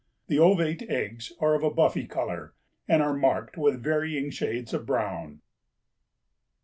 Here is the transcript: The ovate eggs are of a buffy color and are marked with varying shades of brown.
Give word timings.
The 0.25 0.39
ovate 0.39 0.81
eggs 0.89 1.31
are 1.39 1.53
of 1.53 1.61
a 1.61 1.69
buffy 1.69 2.07
color 2.07 2.55
and 2.87 3.03
are 3.03 3.13
marked 3.13 3.55
with 3.55 3.83
varying 3.83 4.31
shades 4.31 4.73
of 4.73 4.83
brown. 4.87 5.41